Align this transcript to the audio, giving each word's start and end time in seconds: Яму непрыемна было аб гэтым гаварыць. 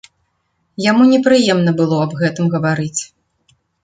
Яму 0.85 1.03
непрыемна 1.09 1.73
было 1.81 1.99
аб 2.05 2.11
гэтым 2.21 2.45
гаварыць. 2.55 3.01